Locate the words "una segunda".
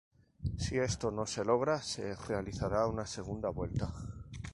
2.87-3.49